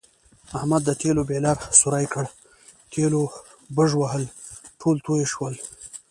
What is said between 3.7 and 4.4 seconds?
بژوهل